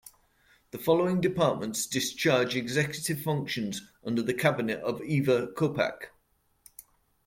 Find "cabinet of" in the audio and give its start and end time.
4.33-4.99